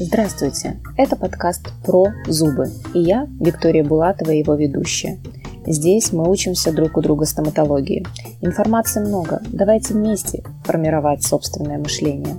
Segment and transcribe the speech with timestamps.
[0.00, 0.78] Здравствуйте!
[0.96, 5.18] Это подкаст про зубы, и я, Виктория Булатова, его ведущая.
[5.66, 8.06] Здесь мы учимся друг у друга стоматологии.
[8.40, 12.36] Информации много, давайте вместе формировать собственное мышление.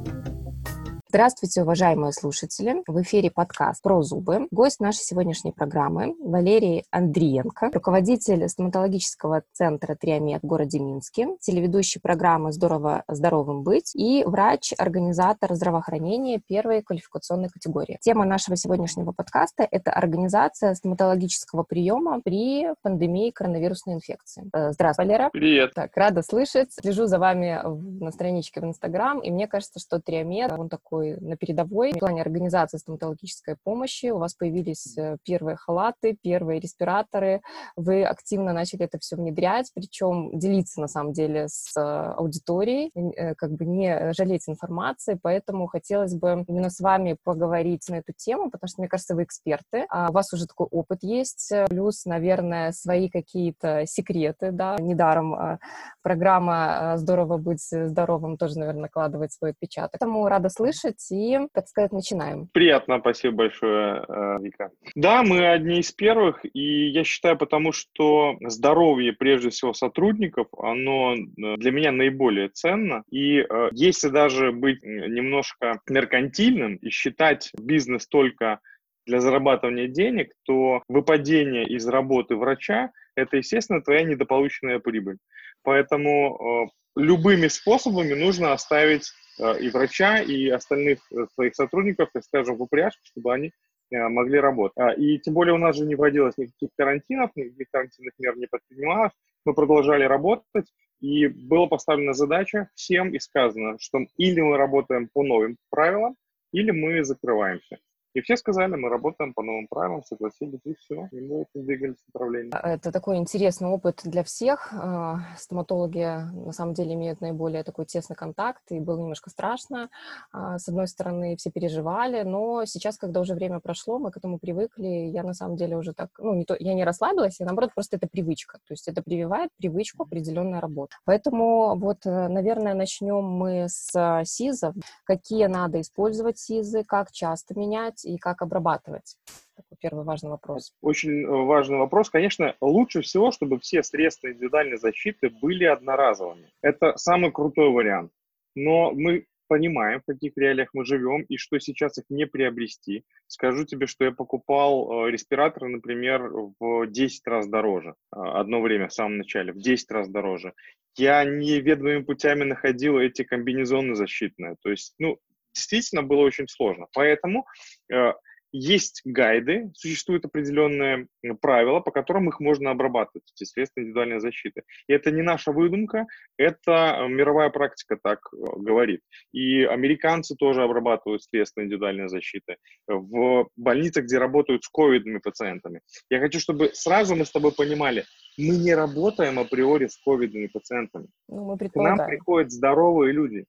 [1.11, 2.83] Здравствуйте, уважаемые слушатели!
[2.85, 4.47] В эфире подкаст «Про зубы».
[4.51, 12.51] Гость нашей сегодняшней программы Валерий Андриенко, руководитель стоматологического центра «Триомед» в городе Минске, телеведущий программы
[12.51, 17.98] «Здорово здоровым быть» и врач-организатор здравоохранения первой квалификационной категории.
[18.02, 24.48] Тема нашего сегодняшнего подкаста– это организация стоматологического приема при пандемии коронавирусной инфекции.
[24.53, 25.31] Э, здравствуй, Валера!
[25.34, 25.73] Привет!
[25.73, 26.71] Так, рада слышать.
[26.71, 27.59] Слежу за вами
[27.99, 31.91] на страничке в Инстаграм, и мне кажется, что «Триомед», он такой такой на передовой.
[31.94, 37.41] В плане организации стоматологической помощи у вас появились э, первые халаты, первые респираторы.
[37.76, 43.35] Вы активно начали это все внедрять, причем делиться, на самом деле, с э, аудиторией, э,
[43.35, 48.49] как бы не жалеть информации, поэтому хотелось бы именно с вами поговорить на эту тему,
[48.49, 52.71] потому что, мне кажется, вы эксперты, а у вас уже такой опыт есть, плюс, наверное,
[52.71, 55.60] свои какие-то секреты, да, недаром
[56.01, 59.99] программа «Здорово быть здоровым» тоже, наверное, накладывает свой отпечаток.
[59.99, 62.48] Поэтому рада слышать, слушать и, так сказать, начинаем.
[62.54, 64.72] Приятно, спасибо большое, э, Вика.
[64.95, 71.16] Да, мы одни из первых, и я считаю, потому что здоровье, прежде всего, сотрудников, оно
[71.16, 73.04] э, для меня наиболее ценно.
[73.12, 78.60] И э, если даже быть немножко меркантильным и считать бизнес только
[79.06, 85.17] для зарабатывания денег, то выпадение из работы врача– это, естественно, твоя недополученная прибыль.
[85.64, 92.62] Поэтому любыми способами нужно оставить и врача, и остальных э, своих сотрудников, так скажем, в
[92.62, 93.52] упряжку, чтобы они
[93.92, 94.78] э, могли работать.
[94.78, 98.48] А, и тем более у нас же не вводилось никаких карантинов, никаких карантинных мер не
[98.48, 99.14] предпринималось.
[99.45, 105.23] Мы продолжали работать, и была поставлена задача всем и сказано, что или мы работаем по
[105.23, 106.16] новым правилам,
[106.52, 107.78] или мы закрываемся.
[108.14, 111.98] И все сказали, мы работаем по новым правилам, согласились, и все, и мы этим двигались
[111.98, 112.52] в направлении.
[112.64, 114.73] Это такой интересный опыт для всех.
[114.73, 119.89] А, стоматологи, на самом деле, имеют наиболее такой тесный контакт, и было немножко страшно.
[120.32, 124.39] А, с одной стороны, все переживали, но сейчас, когда уже время прошло, мы к этому
[124.39, 127.72] привыкли, я на самом деле уже так, ну, не то, я не расслабилась, я, наоборот,
[127.76, 128.57] просто это привычка.
[128.67, 130.95] То есть это прививает привычку определенная работа.
[131.06, 134.73] Поэтому вот, э, наверное, начнем мы с СИЗов.
[135.03, 139.17] Какие надо использовать СИЗы, как часто менять, и как обрабатывать?
[139.55, 140.73] Такой первый важный вопрос.
[140.81, 142.09] Очень э, важный вопрос.
[142.09, 146.49] Конечно, лучше всего, чтобы все средства индивидуальной защиты были одноразовыми.
[146.61, 148.11] Это самый крутой вариант.
[148.55, 153.03] Но мы понимаем, в каких реалиях мы живем и что сейчас их не приобрести.
[153.27, 157.95] Скажу тебе, что я покупал э, респираторы, например, в 10 раз дороже.
[158.15, 160.53] Э, одно время, в самом начале, в 10 раз дороже.
[160.95, 164.55] Я неведомыми путями находил эти комбинезоны защитные.
[164.61, 165.17] То есть, ну,
[165.53, 166.87] действительно было очень сложно.
[166.93, 167.45] Поэтому
[167.91, 168.13] э,
[168.51, 171.07] есть гайды, существуют определенные
[171.41, 174.63] правила, по которым их можно обрабатывать, эти средства индивидуальной защиты.
[174.88, 176.07] И это не наша выдумка,
[176.38, 179.01] это э, мировая практика так э, говорит.
[179.33, 182.57] И американцы тоже обрабатывают средства индивидуальной защиты
[182.88, 185.81] в больницах, где работают с ковидными пациентами.
[186.09, 188.05] Я хочу, чтобы сразу мы с тобой понимали,
[188.38, 191.07] мы не работаем априори с ковидными пациентами.
[191.27, 193.45] Ну, мы К нам приходят здоровые люди.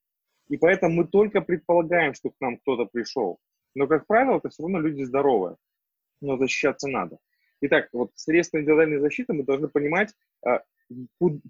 [0.50, 3.38] И поэтому мы только предполагаем, что к нам кто-то пришел.
[3.75, 5.56] Но, как правило, это все равно люди здоровые.
[6.21, 7.19] Но защищаться надо.
[7.62, 10.12] Итак, вот средства индивидуальной защиты мы должны понимать,
[10.44, 10.62] а,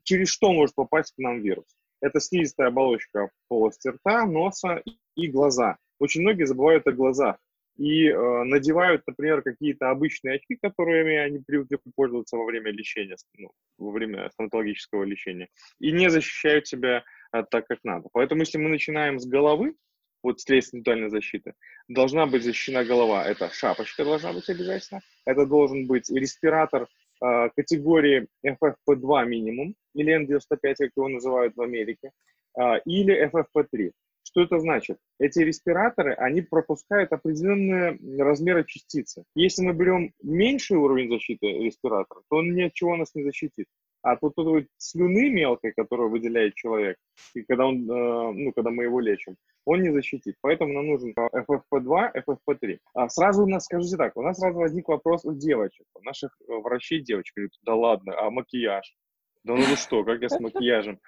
[0.05, 1.65] через что может попасть к нам вирус.
[2.03, 4.83] Это слизистая оболочка полости рта, носа
[5.17, 5.79] и глаза.
[5.99, 7.39] Очень многие забывают о глазах
[7.81, 13.51] и э, надевают, например, какие-то обычные очки, которыми они привыкли пользоваться во время лечения, ну,
[13.79, 18.09] во время стоматологического лечения, и не защищают себя так, как надо.
[18.13, 19.75] Поэтому, если мы начинаем с головы,
[20.23, 21.55] вот средств индивидуальной защиты,
[21.89, 23.25] должна быть защищена голова.
[23.25, 25.01] Это шапочка должна быть обязательно.
[25.25, 26.89] Это должен быть респиратор
[27.23, 32.11] э, категории FFP2 минимум, или N95, как его называют в Америке,
[32.59, 33.93] э, или FFP3.
[34.23, 34.99] Что это значит?
[35.19, 39.25] Эти респираторы, они пропускают определенные размеры частицы.
[39.35, 43.67] Если мы берем меньший уровень защиты респиратора, то он ни от чего нас не защитит.
[44.03, 46.97] А тут вот слюны мелкой, которую выделяет человек,
[47.35, 49.37] и когда, он, э, ну, когда мы его лечим,
[49.67, 50.37] он не защитит.
[50.41, 52.79] Поэтому нам нужен FFP2, FFP3.
[52.95, 56.35] А сразу у нас, скажите так, у нас сразу возник вопрос у девочек, у наших
[56.41, 57.35] э, врачей девочек.
[57.37, 58.97] Говорят, да ладно, а макияж?
[59.43, 61.01] Да ну что, как я с макияжем?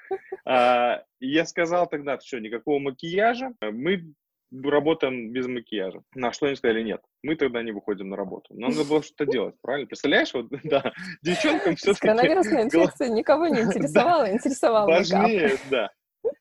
[0.44, 4.14] А, я сказал тогда, что никакого макияжа, мы
[4.64, 6.02] работаем без макияжа.
[6.14, 8.54] На что они сказали, нет, мы тогда не выходим на работу.
[8.54, 9.86] Нам надо было что-то делать, правильно?
[9.86, 12.06] Представляешь, вот, да, девчонкам все-таки...
[12.06, 15.90] Коронавирусная инфекция никого не интересовала, интересовала Важнее, да.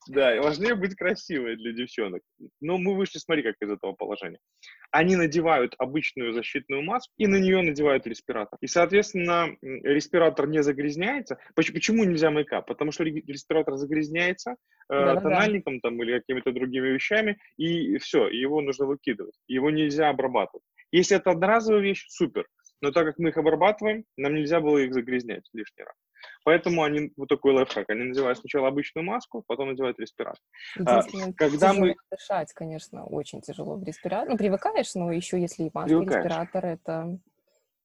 [0.07, 2.23] Да, важнее быть красивой для девчонок.
[2.59, 4.39] Но мы вышли, смотри, как из этого положения.
[4.89, 8.57] Они надевают обычную защитную маску и на нее надевают респиратор.
[8.61, 11.37] И, соответственно, респиратор не загрязняется.
[11.55, 12.65] Почему нельзя мейкап?
[12.65, 14.55] Потому что респиратор загрязняется
[14.89, 19.35] э, тональником там, или какими-то другими вещами, и все, его нужно выкидывать.
[19.47, 20.65] Его нельзя обрабатывать.
[20.91, 22.47] Если это одноразовая вещь, супер.
[22.81, 25.95] Но так как мы их обрабатываем, нам нельзя было их загрязнять лишний раз.
[26.43, 30.41] Поэтому они, вот такой лайфхак, они надевают сначала обычную маску, потом надевают респиратор.
[30.85, 31.01] А,
[31.35, 31.95] когда мы...
[32.09, 34.29] Дышать, конечно, очень тяжело в респиратор.
[34.29, 37.19] Ну, привыкаешь, но еще если и маска, респиратор, это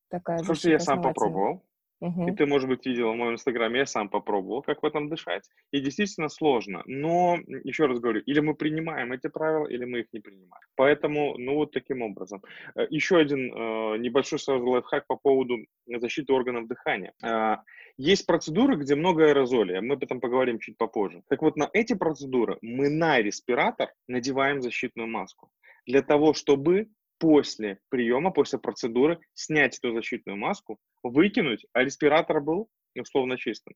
[0.08, 0.38] такая...
[0.38, 1.62] Слушай, я сам попробовал.
[2.00, 2.28] Угу.
[2.28, 5.48] И ты, может быть, видела в моем инстаграме, я сам попробовал, как в этом дышать.
[5.70, 6.82] И действительно сложно.
[6.86, 10.66] Но, еще раз говорю, или мы принимаем эти правила, или мы их не принимаем.
[10.74, 12.42] Поэтому, ну, вот таким образом.
[12.74, 15.56] Э, еще один э, небольшой сразу лайфхак по поводу
[15.86, 17.12] защиты органов дыхания.
[17.22, 17.56] Э,
[17.96, 21.22] есть процедуры, где много аэрозолей, мы об этом поговорим чуть попозже.
[21.28, 25.50] Так вот, на эти процедуры мы на респиратор надеваем защитную маску
[25.86, 26.88] для того, чтобы
[27.18, 32.68] после приема, после процедуры снять эту защитную маску, выкинуть, а респиратор был
[32.98, 33.74] условно чистым,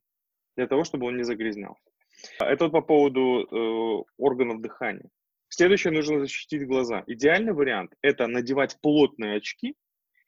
[0.56, 1.90] для того, чтобы он не загрязнялся.
[2.38, 5.08] Это вот по поводу э, органов дыхания.
[5.48, 7.02] Следующее, нужно защитить глаза.
[7.06, 9.74] Идеальный вариант– это надевать плотные очки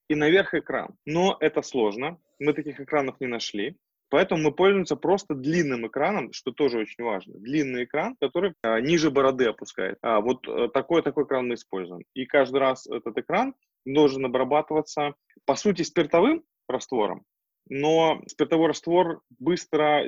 [0.09, 0.97] и наверх экран.
[1.07, 3.77] Но это сложно, мы таких экранов не нашли.
[4.13, 7.33] Поэтому мы пользуемся просто длинным экраном, что тоже очень важно.
[7.39, 9.97] Длинный экран, который а, ниже бороды опускает.
[10.03, 12.03] А, вот э, такой такой экран мы используем.
[12.13, 13.55] И каждый раз этот экран
[13.87, 15.15] должен обрабатываться,
[15.47, 17.25] по сути, спиртовым раствором,
[17.71, 20.05] но спиртовой раствор быстро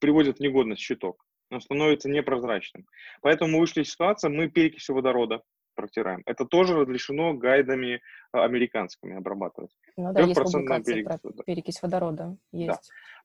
[0.00, 1.24] приводит в негодность щиток.
[1.52, 2.84] Он становится непрозрачным.
[3.22, 5.40] Поэтому мы вышли из ситуации, мы перекисью водорода
[5.74, 6.22] протираем.
[6.26, 8.00] Это тоже разрешено гайдами
[8.32, 9.70] а, американскими обрабатывать.
[9.96, 12.36] Ну да, есть перекись, про перекись водорода.
[12.52, 12.68] Есть.
[12.68, 12.78] Да.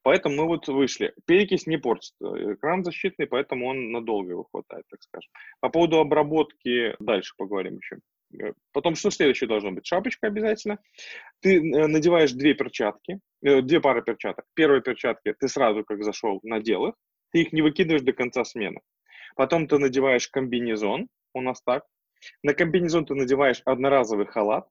[0.04, 1.14] Поэтому мы вот вышли.
[1.26, 5.30] Перекись не портит э, экран защитный, поэтому он надолго его хватает, так скажем.
[5.60, 7.98] По поводу обработки дальше поговорим еще.
[8.42, 9.86] Э, потом, что следующее должно быть?
[9.86, 10.80] Шапочка обязательно.
[11.42, 14.46] Ты э, надеваешь две перчатки, две пары перчаток.
[14.54, 16.96] Первые перчатки ты сразу, как зашел, надел их.
[17.32, 18.80] Ты их не выкидываешь до конца смены.
[19.36, 21.84] Потом ты надеваешь комбинезон, у нас так,
[22.44, 24.68] на комбинезон ты надеваешь одноразовый халат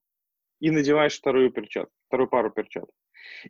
[0.60, 2.94] и надеваешь вторую перчатку, вторую пару перчаток.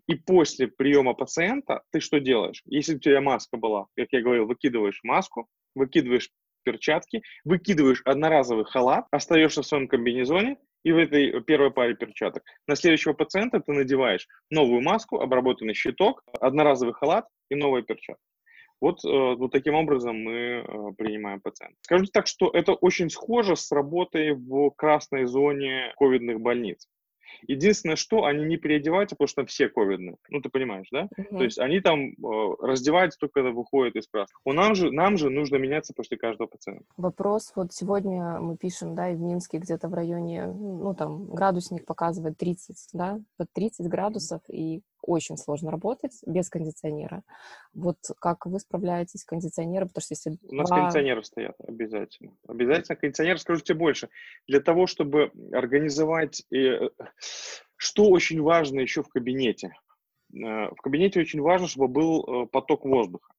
[0.07, 2.63] И после приема пациента ты что делаешь?
[2.67, 6.31] Если у тебя маска была, как я говорил, выкидываешь маску, выкидываешь
[6.65, 12.43] перчатки, выкидываешь одноразовый халат, остаешься в своем комбинезоне и в этой первой паре перчаток.
[12.67, 18.23] На следующего пациента ты надеваешь новую маску, обработанный щиток, одноразовый халат и новые перчатки.
[18.81, 20.63] Вот, э, вот таким образом мы э,
[20.97, 21.77] принимаем пациента.
[21.81, 26.87] Скажу так, что это очень схоже с работой в красной зоне ковидных больниц.
[27.47, 30.17] Единственное, что они не переодеваются, потому что там все ковидные.
[30.29, 31.09] Ну, ты понимаешь, да?
[31.19, 31.39] Uh-huh.
[31.39, 32.15] То есть они там э,
[32.61, 34.35] раздеваются только когда выходят из краски.
[34.45, 36.85] У нам же, нам же нужно меняться после каждого пациента.
[36.97, 41.85] Вопрос, вот сегодня мы пишем, да, и в Минске где-то в районе, ну, там, градусник
[41.85, 47.23] показывает 30, да, под 30 градусов, и очень сложно работать без кондиционера.
[47.75, 49.89] Вот как вы справляетесь с кондиционером?
[49.89, 50.79] Потому что если У нас два...
[50.79, 52.37] кондиционеры стоят обязательно.
[52.47, 54.09] Обязательно кондиционер, скажу тебе больше.
[54.47, 56.45] Для того, чтобы организовать...
[56.53, 56.89] Э,
[57.77, 59.73] что очень важно еще в кабинете?
[60.35, 63.33] Э, в кабинете очень важно, чтобы был э, поток воздуха.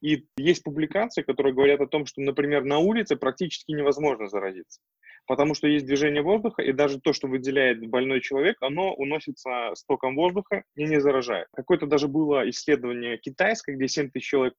[0.00, 4.80] И есть публикации, которые говорят о том, что, например, на улице практически невозможно заразиться
[5.26, 10.16] потому что есть движение воздуха, и даже то, что выделяет больной человек, оно уносится стоком
[10.16, 11.48] воздуха и не заражает.
[11.54, 14.54] Какое-то даже было исследование китайское, где 7 тысяч человек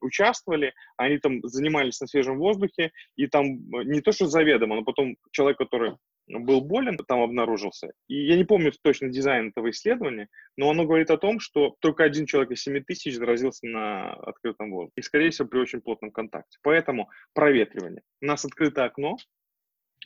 [0.00, 4.84] участвовали, они там занимались на свежем воздухе, и там э, не то, что заведомо, но
[4.84, 5.96] потом человек, который
[6.28, 7.92] был болен, там обнаружился.
[8.06, 12.04] И я не помню точно дизайн этого исследования, но оно говорит о том, что только
[12.04, 14.92] один человек из 7 тысяч заразился на открытом воздухе.
[14.96, 16.58] И, скорее всего, при очень плотном контакте.
[16.62, 18.02] Поэтому проветривание.
[18.20, 19.16] У нас открыто окно,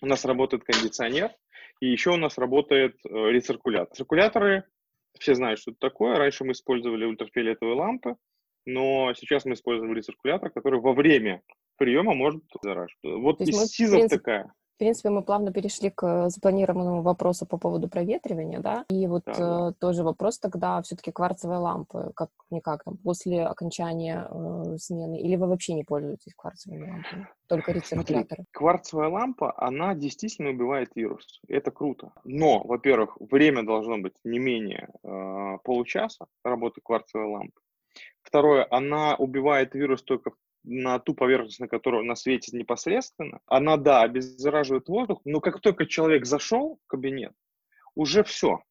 [0.03, 1.31] у нас работает кондиционер,
[1.81, 3.97] и еще у нас работает э, рециркулятор.
[3.97, 4.65] Циркуляторы,
[5.19, 6.17] все знают, что это такое.
[6.17, 8.17] Раньше мы использовали ультрафиолетовые лампы,
[8.67, 11.43] но сейчас мы используем рециркулятор, который во время
[11.77, 12.97] приема может заражать.
[13.03, 18.85] Вот из СИЗов такая принципе, мы плавно перешли к запланированному вопросу по поводу проветривания, да,
[18.89, 19.69] и вот да, да.
[19.69, 25.37] Э, тоже вопрос тогда все-таки кварцевые лампы, как никак там после окончания э, смены, или
[25.37, 28.45] вы вообще не пользуетесь кварцевыми лампами, только рециркуляторы?
[28.53, 34.89] Кварцевая лампа, она действительно убивает вирус, это круто, но, во-первых, время должно быть не менее
[35.03, 37.61] э, получаса работы кварцевой лампы,
[38.23, 43.77] Второе, она убивает вирус только в на ту поверхность, на которую она светит непосредственно, она,
[43.77, 47.33] да, обеззараживает воздух, но как только человек зашел в кабинет,
[47.95, 48.63] уже все.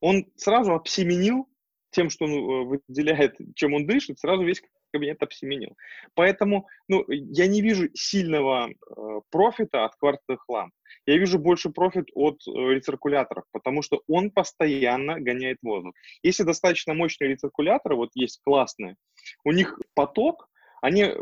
[0.00, 1.48] Он сразу обсеменил
[1.90, 5.76] тем, что он э, выделяет, чем он дышит, сразу весь кабинет обсеменил.
[6.14, 10.72] Поэтому ну, я не вижу сильного э, профита от кварцевых ламп.
[11.06, 15.94] Я вижу больше профит от э, рециркуляторов, потому что он постоянно гоняет воздух.
[16.22, 18.96] Если достаточно мощные рециркуляторы, вот есть классные,
[19.44, 20.48] у них поток,
[20.80, 21.14] они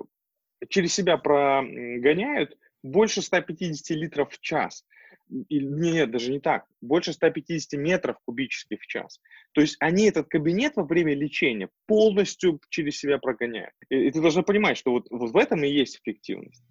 [0.69, 4.85] через себя прогоняют больше 150 литров в час.
[5.49, 6.67] И, нет, даже не так.
[6.81, 9.21] Больше 150 метров кубических в час.
[9.53, 13.75] То есть они этот кабинет во время лечения полностью через себя прогоняют.
[13.89, 16.63] И, и ты должна понимать, что вот, вот в этом и есть эффективность.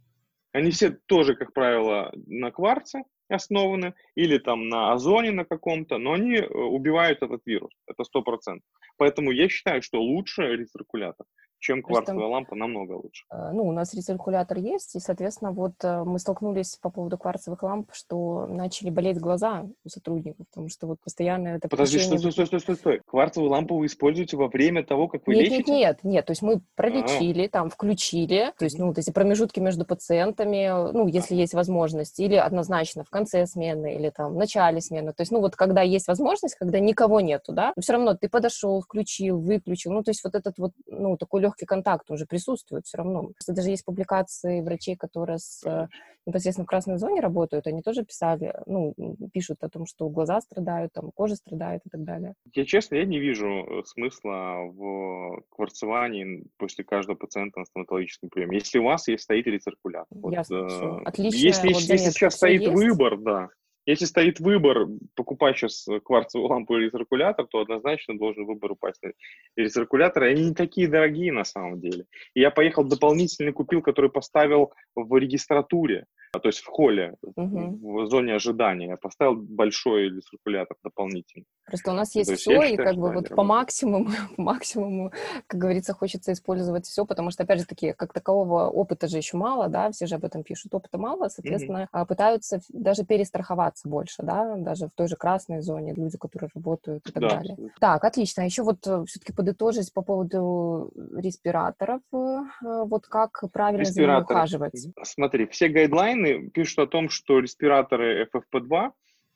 [0.52, 6.14] Они все тоже, как правило, на кварце основаны или там на озоне на каком-то, но
[6.14, 7.72] они э, убивают этот вирус.
[7.88, 8.68] Это сто процентов.
[8.98, 11.26] Поэтому я считаю, что лучше рециркулятор
[11.62, 13.26] чем кварцевая Просто, лампа, намного лучше.
[13.32, 17.62] Э, ну, у нас рециркулятор есть, и, соответственно, вот э, мы столкнулись по поводу кварцевых
[17.62, 21.70] ламп, что начали болеть глаза у сотрудников, потому что вот постоянно это...
[21.70, 23.02] Подожди, стой, стой, стой, стой, стой, стой.
[23.06, 25.72] Кварцевую лампу вы используете во время того, как вы нет, лечите?
[25.72, 27.50] Нет, нет, нет, то есть мы пролечили, А-а-а.
[27.50, 32.36] там, включили, то есть, ну, вот эти промежутки между пациентами, ну, если есть возможность, или
[32.36, 36.08] однозначно в конце смены, или там в начале смены, то есть, ну, вот когда есть
[36.08, 40.24] возможность, когда никого нету, да, но все равно ты подошел, включил, выключил, ну, то есть
[40.24, 43.24] вот этот вот, ну, такой легкий контакт уже присутствует все равно.
[43.24, 45.88] Просто даже есть публикации врачей, которые с, э,
[46.26, 48.94] непосредственно в красной зоне работают, они тоже писали, ну,
[49.34, 52.36] пишут о том, что глаза страдают, там, кожа страдает и так далее.
[52.54, 58.58] Я честно, я не вижу э, смысла в кварцевании после каждого пациента на стоматологическом приеме.
[58.58, 60.18] Если у вас есть стоит рециркулятор.
[60.18, 61.38] Вот, Ясно, э, Отлично.
[61.38, 62.74] Если, вот если сейчас стоит есть.
[62.74, 63.50] выбор, да,
[63.86, 69.12] если стоит выбор покупать сейчас кварцевую лампу или циркулятор, то однозначно должен выбор упасть на
[69.56, 70.32] рециркуляторы.
[70.32, 72.06] Они не такие дорогие на самом деле.
[72.34, 76.06] И я поехал дополнительно купил, который поставил в регистратуре.
[76.34, 78.04] А, то есть в холле, угу.
[78.04, 78.88] в зоне ожидания.
[78.88, 81.46] Я поставил большой циркулятор дополнительный.
[81.66, 85.12] Просто у нас есть, есть все, и как бы вот по максимуму, по максимуму,
[85.48, 89.36] как говорится, хочется использовать все, потому что, опять же таки, как такового опыта же еще
[89.36, 92.06] мало, да, все же об этом пишут, опыта мало, соответственно, угу.
[92.06, 97.12] пытаются даже перестраховаться больше, да, даже в той же красной зоне, люди, которые работают и
[97.12, 97.30] так да.
[97.30, 97.58] далее.
[97.80, 98.44] Так, отлично.
[98.44, 104.22] А еще вот э, все-таки подытожить по поводу респираторов, э, вот как правильно за ними
[104.22, 104.88] ухаживать.
[105.04, 108.92] Смотри, все гайдлайны пишут о том, что респираторы FFP2 э,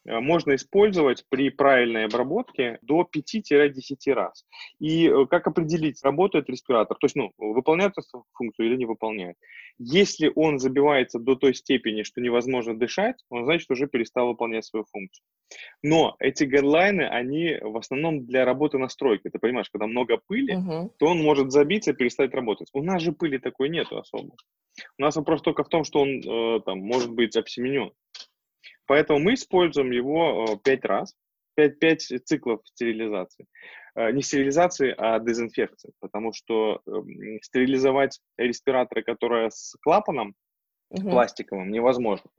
[0.05, 4.45] можно использовать при правильной обработке до 5-10 раз.
[4.79, 7.93] И э, как определить, работает респиратор, то есть, ну, выполняет
[8.33, 9.35] функцию или не выполняет.
[9.77, 14.85] Если он забивается до той степени, что невозможно дышать, он значит уже перестал выполнять свою
[14.91, 15.25] функцию.
[15.83, 19.29] Но эти гайдлайны, они в основном для работы настройки.
[19.29, 20.89] Ты понимаешь, когда много пыли, uh-huh.
[20.97, 22.69] то он может забиться и перестать работать.
[22.73, 24.35] У нас же пыли такой нету особо.
[24.97, 27.91] У нас вопрос только в том, что он э, там может быть обсеменен.
[28.87, 31.15] Поэтому мы используем его э, 5 раз,
[31.55, 33.45] 5, 5 циклов стерилизации.
[33.95, 35.91] Э, не стерилизации, а дезинфекции.
[35.99, 36.91] Потому что э,
[37.41, 40.35] стерилизовать респираторы, которые с клапаном
[40.89, 41.09] угу.
[41.09, 42.29] пластиковым, невозможно.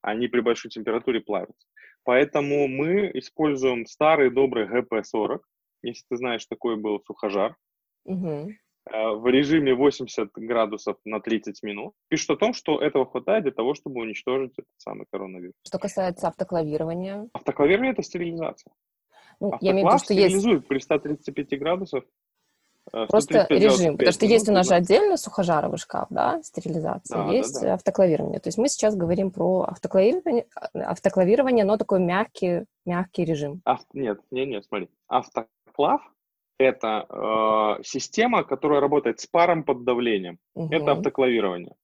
[0.00, 1.66] Они при большой температуре плавятся.
[2.04, 5.40] Поэтому мы используем старый добрый ГП-40.
[5.82, 7.56] Если ты знаешь, такой был сухожар.
[8.04, 8.50] Угу.
[8.90, 11.94] Э, в режиме 80 градусов на 30 минут.
[12.08, 15.54] Пишут о том, что этого хватает для того, чтобы уничтожить этот самый коронавирус.
[15.64, 17.28] Что касается автоклавирования?
[17.32, 18.72] Автоклавирование– это стерилизация.
[19.38, 20.68] Ну, я имею в виду, что стерилизует есть...
[20.68, 22.04] при 135 градусов
[22.92, 27.32] э, Просто режим, потому что есть у нас же отдельно сухожаровый шкаф, да, стерилизация, да,
[27.32, 27.74] есть да, да.
[27.74, 28.40] автоклавирование.
[28.40, 33.62] То есть мы сейчас говорим про автоклавирование, автоклавирование, но такой мягкий, мягкий режим.
[33.64, 33.80] Ав...
[33.92, 34.88] Нет, нет, нет, смотри.
[35.06, 36.02] Автоклав
[36.62, 40.38] это э, система, которая работает с паром под давлением.
[40.54, 40.74] Угу.
[40.74, 41.74] Это автоклавирование.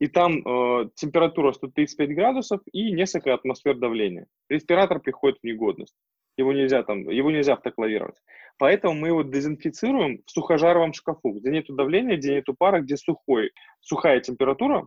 [0.00, 4.26] И там э, температура 135 градусов и несколько атмосфер давления.
[4.48, 5.94] Респиратор приходит в негодность.
[6.36, 8.14] Его нельзя там, его нельзя автоклавировать.
[8.58, 13.50] Поэтому мы его дезинфицируем в сухожаровом шкафу, где нет давления, где нет пара, где сухой,
[13.80, 14.86] сухая температура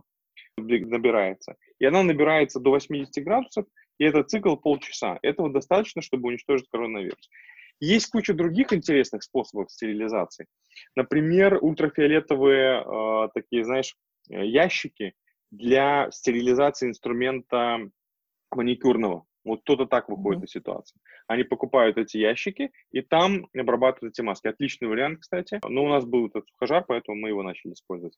[0.56, 1.56] набирается.
[1.78, 3.66] И она набирается до 80 градусов,
[3.98, 5.18] и этот цикл полчаса.
[5.22, 7.28] Этого достаточно, чтобы уничтожить коронавирус.
[7.84, 10.46] Есть куча других интересных способов стерилизации.
[10.94, 13.96] Например, ультрафиолетовые э, такие, знаешь,
[14.28, 15.14] ящики
[15.50, 17.80] для стерилизации инструмента
[18.52, 19.24] маникюрного.
[19.44, 20.44] Вот кто-то так выходит mm-hmm.
[20.44, 21.00] из ситуации.
[21.26, 24.46] Они покупают эти ящики и там обрабатывают эти маски.
[24.46, 25.58] Отличный вариант, кстати.
[25.68, 28.16] Но у нас был этот сухожар, поэтому мы его начали использовать.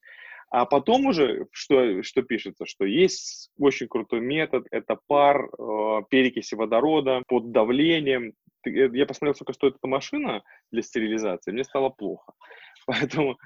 [0.50, 6.54] А потом уже, что, что пишется, что есть очень крутой метод, это пар э, перекиси
[6.54, 8.35] водорода под давлением.
[8.66, 12.33] Э, я посмотрел, сколько стоит эта машина для стерилизации, мне стало плохо.
[12.87, 13.37] Поэтому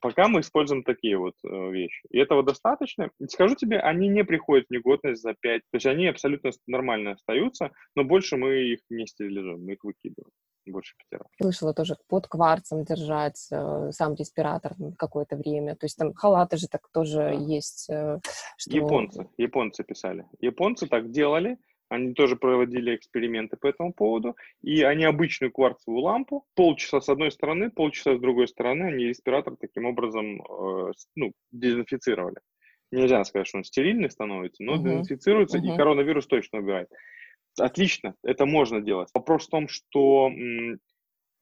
[0.00, 2.02] пока мы используем такие вот э, вещи.
[2.10, 3.10] И этого достаточно.
[3.28, 5.62] Скажу тебе, они не приходят в негодность за 5.
[5.62, 10.30] То есть они абсолютно нормально остаются, но больше мы их не стерилизуем, мы их выкидываем.
[10.66, 11.28] больше пяти раз.
[11.40, 15.76] Слышала тоже под кварцем держать э, сам респиратор какое-то время.
[15.76, 17.30] То есть там халаты же так тоже да.
[17.30, 17.88] есть.
[17.90, 18.20] Э,
[18.56, 18.76] что...
[18.76, 20.26] Японцы, японцы писали.
[20.40, 21.58] Японцы так делали,
[21.88, 27.30] они тоже проводили эксперименты по этому поводу, и они обычную кварцевую лампу полчаса с одной
[27.30, 32.36] стороны, полчаса с другой стороны, они респиратор таким образом э, ну, дезинфицировали.
[32.90, 34.82] Нельзя сказать, что он стерильный становится, но uh-huh.
[34.82, 35.74] дезинфицируется, uh-huh.
[35.74, 36.88] и коронавирус точно убивает.
[37.58, 39.08] Отлично, это можно делать.
[39.12, 40.78] Вопрос в том, что м,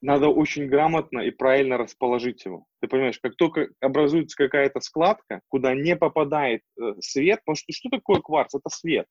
[0.01, 2.67] надо очень грамотно и правильно расположить его.
[2.81, 7.91] Ты понимаешь, как только образуется какая-то складка, куда не попадает э, свет, потому что что
[7.91, 8.55] такое кварц?
[8.55, 9.07] Это свет.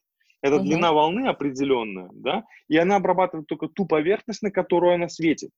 [0.46, 0.62] Это uh-huh.
[0.62, 5.50] длина волны определенная, да, и она обрабатывает только ту поверхность, на которую она светит.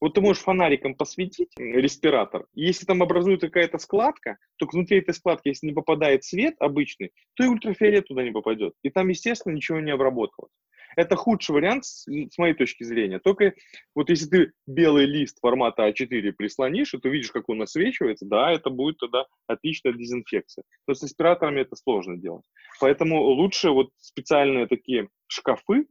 [0.00, 5.12] Вот ты можешь фонариком посветить респиратор, и если там образуется какая-то складка, то внутри этой
[5.12, 8.74] складки, если не попадает свет обычный, то и ультрафиолет туда не попадет.
[8.84, 10.52] И там, естественно, ничего не обработалось.
[10.98, 13.20] Это худший вариант с, с моей точки зрения.
[13.20, 13.54] Только
[13.94, 18.50] вот если ты белый лист формата А4 прислонишь, и ты видишь, как он освечивается, да,
[18.50, 20.64] это будет тогда отличная дезинфекция.
[20.88, 22.44] Но с респираторами это сложно делать.
[22.80, 25.86] Поэтому лучше вот специальные такие шкафы,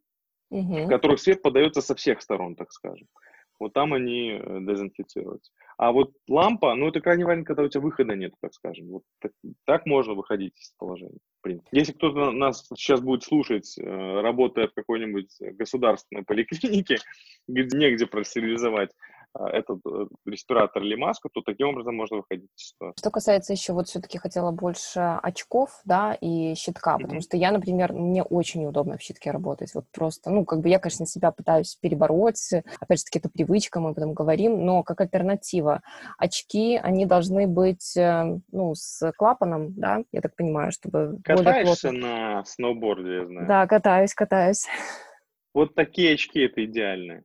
[0.49, 0.83] угу.
[0.83, 3.07] в которых свет подается со всех сторон, так скажем
[3.59, 5.51] вот там они э, дезинфицируются.
[5.77, 8.87] А вот лампа, ну, это крайне важно, когда у тебя выхода нет, так скажем.
[8.87, 9.31] Вот так,
[9.65, 11.19] так можно выходить из положения.
[11.47, 11.69] Принципе.
[11.71, 16.97] Если кто-то нас сейчас будет слушать, э, работая в какой-нибудь государственной поликлинике,
[17.47, 18.91] где негде простерилизовать,
[19.39, 22.99] этот э, респиратор или маску, то таким образом можно выходить из ситуации.
[22.99, 27.01] Что касается еще, вот все-таки хотела больше очков, да, и щитка, mm-hmm.
[27.01, 30.69] потому что я, например, мне очень неудобно в щитке работать, вот просто, ну, как бы
[30.69, 34.83] я, конечно, себя пытаюсь перебороть, опять же таки, это привычка, мы об этом говорим, но
[34.83, 35.81] как альтернатива,
[36.17, 42.43] очки, они должны быть, э, ну, с клапаном, да, я так понимаю, чтобы Катаешься на
[42.45, 43.47] сноуборде, я знаю.
[43.47, 44.67] Да, катаюсь, катаюсь.
[45.53, 47.23] Вот такие очки это идеальные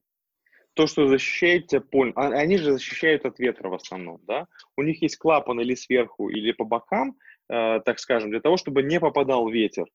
[0.74, 4.82] то, что защищает тебя полностью, а, они же защищают от ветра в основном, да, у
[4.82, 7.16] них есть клапан или сверху, или по бокам,
[7.48, 9.86] э, так скажем, для того, чтобы не попадал ветер.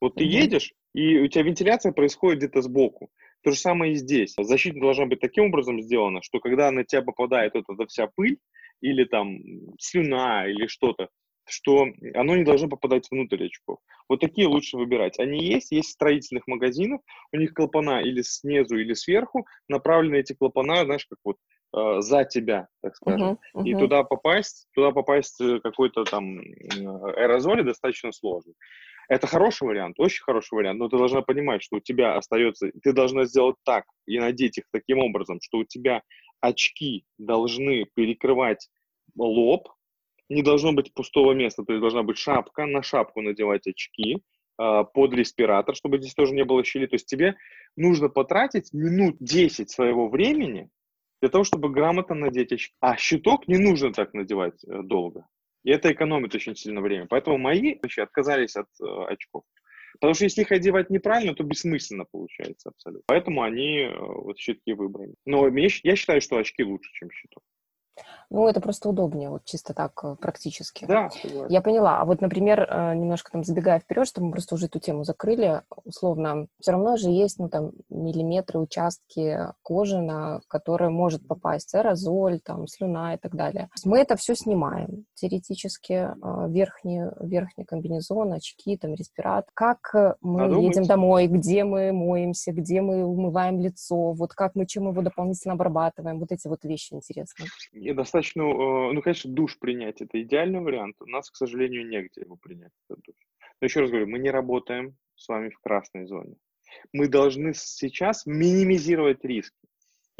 [0.00, 3.10] Вот ты едешь, и у тебя вентиляция происходит где-то сбоку.
[3.42, 4.34] То же самое и здесь.
[4.38, 8.38] Защита должна быть таким образом сделана, что когда на тебя попадает вот эта вся пыль,
[8.80, 9.38] или там
[9.78, 11.08] слюна, или что-то,
[11.50, 13.78] что оно не должно попадать внутрь очков.
[14.08, 15.18] Вот такие лучше выбирать.
[15.18, 17.00] Они есть, есть в строительных магазинах,
[17.32, 21.36] у них клапана или снизу, или сверху, направлены эти клапана, знаешь, как вот
[21.76, 23.32] э, за тебя, так скажем.
[23.32, 23.64] Uh-huh, uh-huh.
[23.64, 28.52] И туда попасть, туда попасть э, какой-то там аэрозоль достаточно сложно.
[29.08, 32.92] Это хороший вариант, очень хороший вариант, но ты должна понимать, что у тебя остается, ты
[32.92, 36.02] должна сделать так и надеть их таким образом, что у тебя
[36.40, 38.68] очки должны перекрывать
[39.16, 39.68] лоб,
[40.30, 44.22] не должно быть пустого места, то есть должна быть шапка, на шапку надевать очки,
[44.58, 46.86] э, под респиратор, чтобы здесь тоже не было щели.
[46.86, 47.34] То есть тебе
[47.76, 50.70] нужно потратить минут 10 своего времени
[51.20, 52.74] для того, чтобы грамотно надеть очки.
[52.80, 55.26] А щиток не нужно так надевать э, долго.
[55.64, 57.06] И это экономит очень сильно время.
[57.10, 59.42] Поэтому мои вообще отказались от э, очков.
[59.94, 63.04] Потому что если их одевать неправильно, то бессмысленно получается абсолютно.
[63.06, 65.14] Поэтому они э, вот щитки выбрали.
[65.26, 67.42] Но я считаю, что очки лучше, чем щиток.
[68.30, 70.84] Ну, это просто удобнее, вот чисто так э, практически.
[70.84, 71.10] Да,
[71.48, 72.00] Я поняла.
[72.00, 75.62] А вот, например, э, немножко там забегая вперед, чтобы мы просто уже эту тему закрыли,
[75.84, 82.38] условно, все равно же есть, ну, там, миллиметры, участки кожи, на которые может попасть аэрозоль,
[82.38, 83.68] там, слюна и так далее.
[83.84, 85.06] Мы это все снимаем.
[85.14, 89.50] Теоретически э, верхний, верхний комбинезон, очки, там, респиратор.
[89.54, 94.66] Как мы Надо едем домой, где мы моемся, где мы умываем лицо, вот как мы
[94.66, 97.48] чем его дополнительно обрабатываем, вот эти вот вещи интересные.
[97.72, 100.96] И достаточно достаточно, э, ну, конечно, душ принять это идеальный вариант.
[101.00, 103.16] У нас, к сожалению, негде его принять, этот душ.
[103.60, 106.36] Но еще раз говорю, мы не работаем с вами в красной зоне.
[106.92, 109.59] Мы должны сейчас минимизировать риски.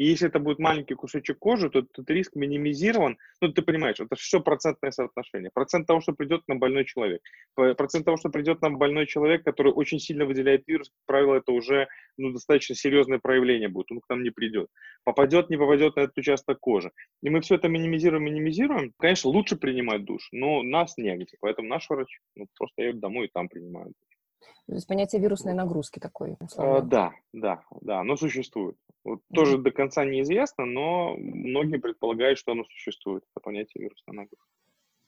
[0.01, 3.19] И если это будет маленький кусочек кожи, то этот риск минимизирован.
[3.39, 5.51] Ну, ты понимаешь, это все процентное соотношение.
[5.53, 7.21] Процент того, что придет нам больной человек.
[7.53, 11.51] Процент того, что придет нам больной человек, который очень сильно выделяет вирус, как правило, это
[11.51, 11.87] уже
[12.17, 13.91] ну, достаточно серьезное проявление будет.
[13.91, 14.69] Он к нам не придет.
[15.03, 16.89] Попадет, не попадет на этот участок кожи.
[17.21, 18.93] И мы все это минимизируем, минимизируем.
[18.97, 21.37] Конечно, лучше принимать душ, но нас негде.
[21.41, 24.20] Поэтому наш врач ну, просто едет домой и там принимает душ.
[24.67, 26.37] То есть понятие вирусной нагрузки такой.
[26.57, 28.77] А, да, да, да, оно существует.
[29.03, 29.35] Вот mm-hmm.
[29.35, 34.47] Тоже до конца неизвестно, но многие предполагают, что оно существует, это понятие вирусной нагрузки.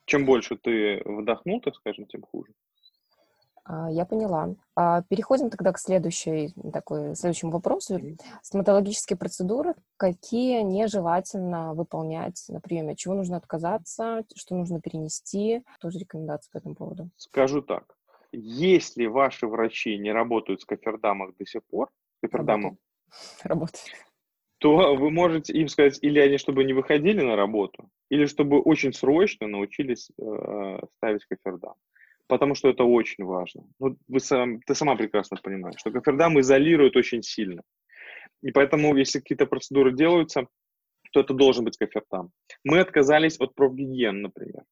[0.05, 2.53] Чем больше ты вдохнул, так скажем, тем хуже.
[3.65, 4.55] А, я поняла.
[4.75, 7.99] А, переходим тогда к следующей, такой, следующему вопросу.
[8.41, 9.75] Стоматологические процедуры.
[9.97, 12.95] Какие нежелательно выполнять на приеме?
[12.95, 14.23] Чего нужно отказаться?
[14.35, 15.63] Что нужно перенести?
[15.79, 17.09] Тоже рекомендации по этому поводу.
[17.17, 17.95] Скажу так.
[18.33, 21.89] Если ваши врачи не работают с кофердамом до сих пор,
[22.21, 22.77] кофердамом,
[23.43, 23.93] работает
[24.63, 28.93] то вы можете им сказать, или они чтобы не выходили на работу, или чтобы очень
[28.93, 31.73] срочно научились э, ставить кофердам.
[32.27, 33.63] Потому что это очень важно.
[33.79, 37.61] Ну, вы сам, ты сама прекрасно понимаешь, что кофердам изолирует очень сильно.
[38.41, 40.47] И поэтому, если какие-то процедуры делаются,
[41.11, 42.31] то это должен быть кофертам.
[42.63, 44.63] Мы отказались от профгиен, например.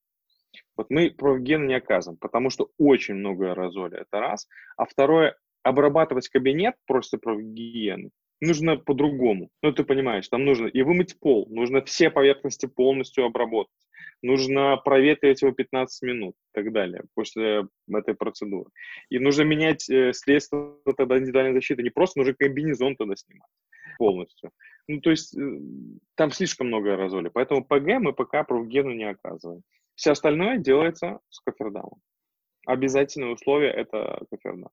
[0.77, 4.47] Вот мы профген не оказываем, потому что очень много аэрозоля, это раз.
[4.77, 9.49] А второе, обрабатывать кабинет просто профгиены нужно по-другому.
[9.61, 13.71] Ну, ты понимаешь, там нужно и вымыть пол, нужно все поверхности полностью обработать,
[14.21, 18.69] нужно проветривать его 15 минут и так далее после этой процедуры.
[19.09, 23.49] И нужно менять э, средства тогда индивидуальной защиты, не просто, нужно комбинезон тогда снимать
[23.97, 24.49] полностью.
[24.87, 25.59] Ну, то есть э,
[26.15, 29.61] там слишком много аэрозоля, поэтому ПГ мы пока профгену не оказываем.
[30.01, 32.01] Все остальное делается с кофердамом.
[32.65, 34.71] Обязательное условие– это кофердам.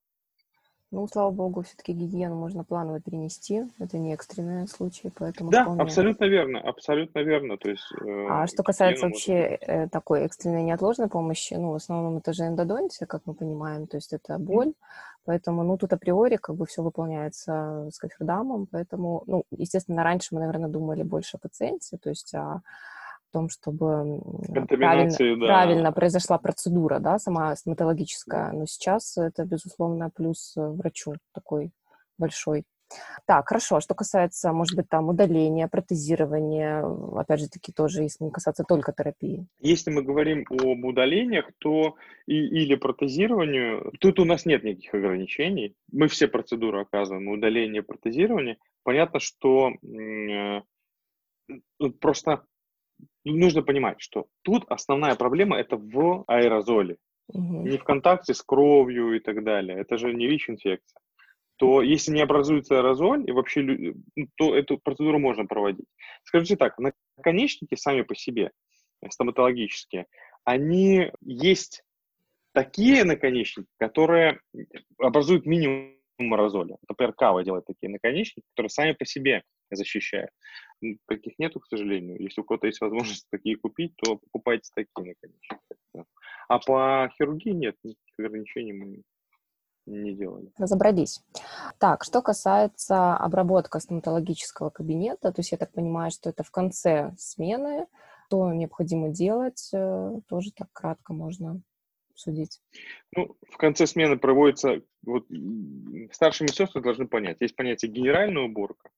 [0.90, 3.64] Ну, слава богу, все-таки гигиену можно планово перенести.
[3.78, 5.82] Это не экстренные случаи, поэтому Да, вполне...
[5.82, 7.58] абсолютно верно, абсолютно верно.
[7.58, 9.82] То есть, э, а что касается вообще можно...
[9.84, 13.98] э, такой экстренной неотложной помощи, ну, в основном это же эндодонтия, как мы понимаем, то
[13.98, 15.24] есть это боль, mm-hmm.
[15.26, 20.40] поэтому, ну, тут априори как бы все выполняется с кофердамом, поэтому, ну, естественно, раньше мы,
[20.40, 22.62] наверное, думали больше о пациенте, то есть о
[23.32, 24.20] том, чтобы
[24.68, 25.46] правильно, да.
[25.46, 28.52] правильно произошла процедура, да, сама стоматологическая.
[28.52, 31.72] Но сейчас это, безусловно, плюс э, врачу такой
[32.18, 32.64] большой.
[33.26, 33.80] Так, хорошо.
[33.80, 36.82] Что касается, может быть, там удаления, протезирования,
[37.18, 39.46] опять же таки тоже, если не касаться только терапии.
[39.60, 45.74] Если мы говорим об удалениях, то и, или протезированию, тут у нас нет никаких ограничений.
[45.92, 48.56] Мы все процедуры оказываем, удаление, протезирование.
[48.84, 50.62] Понятно, что э,
[52.00, 52.44] просто
[53.32, 56.96] нужно понимать, что тут основная проблема это в аэрозоле,
[57.28, 57.66] угу.
[57.66, 59.78] не в контакте с кровью и так далее.
[59.78, 61.00] Это же не ВИЧ-инфекция.
[61.56, 65.86] То если не образуется аэрозоль, и вообще, ну, то эту процедуру можно проводить.
[66.22, 66.76] Скажите так,
[67.16, 68.52] наконечники сами по себе,
[69.10, 70.06] стоматологические,
[70.44, 71.82] они есть
[72.52, 74.40] такие наконечники, которые
[74.98, 76.76] образуют минимум аэрозоля.
[76.88, 80.30] Например, Кава делает такие наконечники, которые сами по себе защищают.
[81.06, 82.20] Таких нету, к сожалению.
[82.20, 86.06] Если у кого-то есть возможность такие купить, то покупайте такие наконечники.
[86.48, 89.02] А по хирургии нет, никаких ограничений мы
[89.86, 90.52] не делали.
[90.56, 91.22] Разобрались.
[91.78, 97.14] Так, что касается обработки стоматологического кабинета, то есть я так понимаю, что это в конце
[97.18, 97.86] смены,
[98.26, 101.62] что необходимо делать, э, тоже так кратко можно
[102.10, 102.60] обсудить.
[103.16, 105.26] Ну, в конце смены проводится, вот
[106.12, 108.90] старшие медсестры должны понять, есть понятие генеральная уборка,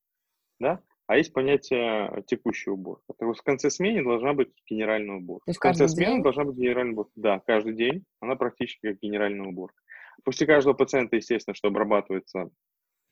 [0.59, 3.03] да, а есть понятие текущая уборка.
[3.19, 5.47] Так вот, в конце смены должна быть генеральная уборка.
[5.47, 6.23] То есть в конце смены день?
[6.23, 7.11] должна быть генеральная уборка.
[7.17, 9.75] Да, каждый день она практически как генеральная уборка.
[10.23, 12.51] После каждого пациента, естественно, что обрабатываются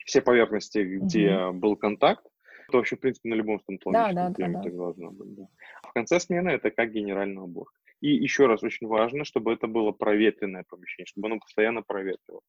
[0.04, 1.58] все поверхности, где угу.
[1.58, 2.24] был контакт,
[2.68, 4.62] это вообще, в принципе, на любом стоматологическом да, да, да, да.
[4.62, 5.34] так должно быть.
[5.34, 5.48] Да.
[5.82, 7.76] В конце смены это как генеральная уборка.
[8.00, 12.42] И еще раз, очень важно, чтобы это было проветренное помещение, чтобы оно постоянно проветривало.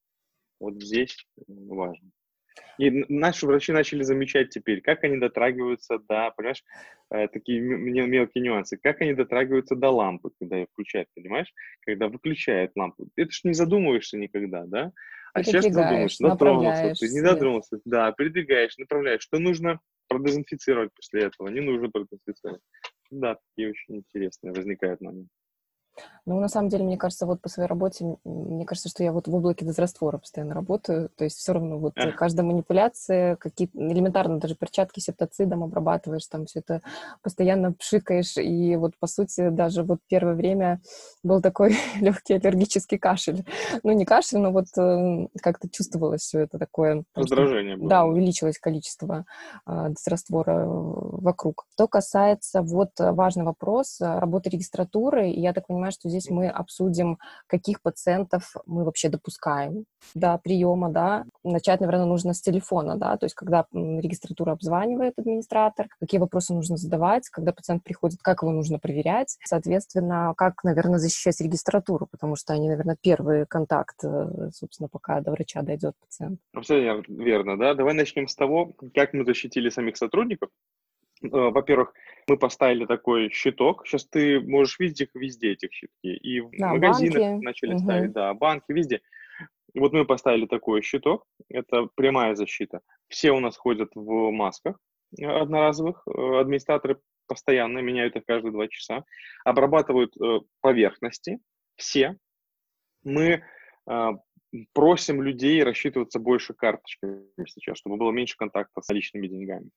[0.59, 2.11] Вот здесь важно.
[2.77, 6.63] И наши врачи начали замечать теперь, как они дотрагиваются до, понимаешь,
[7.11, 11.53] э, такие мелкие нюансы, как они дотрагиваются до лампы, когда ее включают, понимаешь,
[11.85, 13.07] когда выключают лампу.
[13.15, 14.91] Это ж не задумываешься никогда, да?
[15.33, 21.23] А сейчас ты думаешь, дотронулся, ты не дотронулся, да, передвигаешь, направляешь, что нужно продезинфицировать после
[21.23, 22.61] этого, не нужно продезинфицировать.
[23.11, 25.29] Да, такие очень интересные возникают моменты.
[26.29, 29.27] Ну, на самом деле, мне кажется, вот по своей работе, мне кажется, что я вот
[29.27, 32.15] в облаке дезраствора постоянно работаю, то есть все равно вот Эх.
[32.15, 36.81] каждая манипуляция, какие элементарно даже перчатки септоцидом обрабатываешь, там все это
[37.23, 40.81] постоянно пшикаешь, и вот, по сути, даже вот первое время
[41.23, 43.43] был такой легкий аллергический кашель.
[43.81, 47.05] Ну, не кашель, но вот э, как-то чувствовалось все это такое.
[47.15, 47.89] Раздражение было.
[47.89, 49.25] Да, увеличилось количество
[49.65, 51.65] э, дезраствора вокруг.
[51.73, 57.81] Что касается, вот важный вопрос, работы регистратуры, я так понимаю, что здесь мы обсудим, каких
[57.81, 61.25] пациентов мы вообще допускаем до приема, да.
[61.43, 66.77] Начать, наверное, нужно с телефона, да, то есть когда регистратура обзванивает администратор, какие вопросы нужно
[66.77, 72.53] задавать, когда пациент приходит, как его нужно проверять, соответственно, как, наверное, защищать регистратуру, потому что
[72.53, 76.39] они, наверное, первый контакт, э, собственно, пока до врача дойдет пациент.
[76.53, 77.73] Абсолютно верно, да.
[77.73, 80.49] Давай начнем с того, как мы защитили самих сотрудников.
[81.21, 81.93] Э, во-первых,
[82.27, 83.85] мы поставили такой щиток.
[83.85, 86.13] Сейчас ты можешь видеть их везде, этих щитки.
[86.15, 87.45] И в да, магазинах банки.
[87.45, 87.79] начали угу.
[87.79, 89.01] ставить, да, банки, везде.
[89.73, 91.25] И вот мы поставили такой щиток.
[91.49, 92.81] Это прямая защита.
[93.07, 94.77] Все у нас ходят в масках
[95.21, 96.03] одноразовых.
[96.07, 99.03] Э, администраторы постоянно меняют их каждые два часа.
[99.45, 101.39] Обрабатывают э, поверхности
[101.75, 102.17] все.
[103.03, 103.43] Мы
[104.73, 109.69] просим людей рассчитываться больше карточками сейчас, чтобы было меньше контакта с личными деньгами.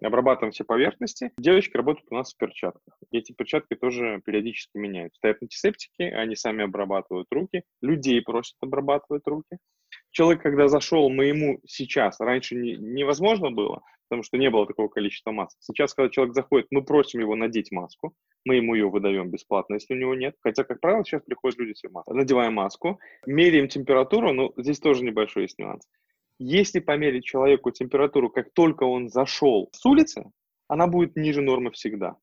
[0.00, 1.32] Обрабатываем все поверхности.
[1.36, 2.98] Девочки работают у нас в перчатках.
[3.10, 5.14] Эти перчатки тоже периодически меняют.
[5.14, 7.64] Стоят антисептики, они сами обрабатывают руки.
[7.80, 9.58] Людей просят обрабатывать руки.
[10.12, 14.88] Человек, когда зашел, мы ему сейчас, раньше не, невозможно было, потому что не было такого
[14.88, 15.58] количества масок.
[15.62, 19.94] Сейчас, когда человек заходит, мы просим его надеть маску, мы ему ее выдаем бесплатно, если
[19.94, 20.36] у него нет.
[20.40, 22.14] Хотя, как правило, сейчас приходят люди с маской.
[22.14, 25.88] Надеваем маску, меряем температуру, но здесь тоже небольшой есть нюанс.
[26.38, 30.30] Если померить человеку температуру, как только он зашел с улицы,
[30.68, 32.16] она будет ниже нормы всегда.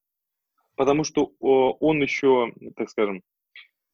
[0.75, 3.21] Потому что он еще, так скажем,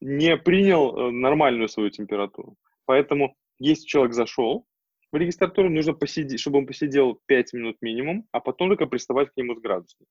[0.01, 2.57] не принял э, нормальную свою температуру.
[2.85, 4.65] Поэтому, если человек зашел,
[5.11, 9.37] в регистратуру нужно посидеть, чтобы он посидел 5 минут минимум, а потом только приставать к
[9.37, 10.07] нему с градусником.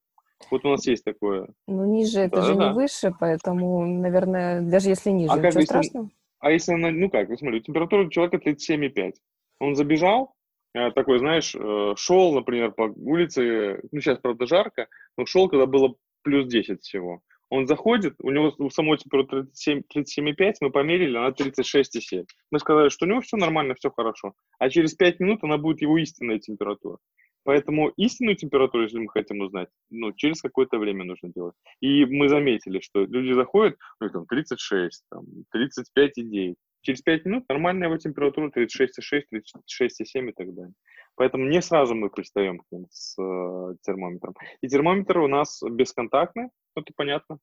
[0.51, 1.47] Вот у нас есть такое.
[1.67, 2.67] Ну, ниже это да, же да.
[2.69, 6.09] не выше, поэтому, наверное, даже если ниже, а ничего как, страшного.
[6.39, 9.13] а если она, ну как, смотри, температура человека 37,5.
[9.59, 10.33] Он забежал,
[10.73, 15.65] э, такой, знаешь, э, шел, например, по улице, ну сейчас, правда, жарко, но шел, когда
[15.65, 17.21] было плюс 10 всего.
[17.49, 22.25] Он заходит, у него у самой температура 37,5, мы померили, она 36,7.
[22.51, 24.33] Мы сказали, что у него все нормально, все хорошо.
[24.57, 26.97] А через 5 минут она будет его истинная температура.
[27.43, 31.53] Поэтому истинную температуру, если мы хотим узнать, ну, через какое-то время нужно делать.
[31.79, 36.55] И мы заметили, что люди заходят, ну, там, 36, там, 35,9.
[36.81, 40.73] Через 5 минут нормальная его температура 36,6, 36,7 и так далее.
[41.15, 44.33] Поэтому не сразу мы пристаем к ним с э, термометром.
[44.61, 47.39] И термометр у нас бесконтактный, это понятно,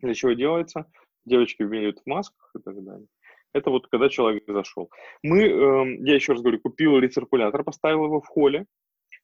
[0.00, 0.86] для чего делается.
[1.24, 3.06] Девочки умеют в масках и так далее.
[3.52, 4.90] Это вот когда человек зашел.
[5.22, 8.66] Мы, э, я еще раз говорю, купил рециркулятор, поставил его в холле,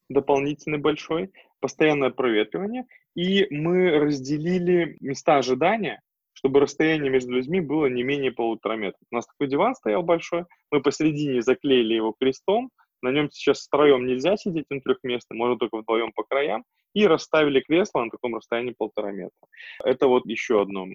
[0.08, 6.00] дополнительный большой, постоянное проветривание, и мы разделили места ожидания,
[6.32, 9.00] чтобы расстояние между людьми было не менее полутора метров.
[9.10, 12.70] У нас такой диван стоял большой, мы посередине заклеили его крестом,
[13.04, 16.64] на нем сейчас втроем нельзя сидеть, он трехместный, можно только вдвоем по краям,
[16.94, 19.46] и расставили кресло на таком расстоянии полтора метра.
[19.84, 20.86] Это вот еще одно,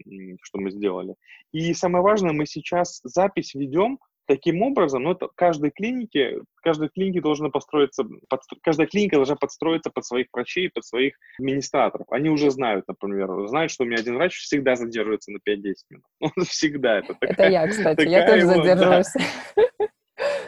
[0.42, 1.16] что мы сделали.
[1.52, 7.20] И самое важное, мы сейчас запись ведем таким образом, ну, это каждой клинике, каждой клинике
[7.20, 12.06] должна построиться, под, каждая клиника должна подстроиться под своих врачей, под своих администраторов.
[12.12, 16.06] Они уже знают, например, знают, что у меня один врач всегда задерживается на 5-10 минут.
[16.20, 17.16] Он всегда это.
[17.16, 19.14] Такая, это я, кстати, я тоже его, задерживаюсь.
[19.56, 19.88] Да.